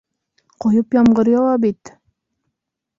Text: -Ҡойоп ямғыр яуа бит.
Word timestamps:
-Ҡойоп 0.65 0.97
ямғыр 0.99 1.31
яуа 1.35 1.53
бит. 1.69 1.95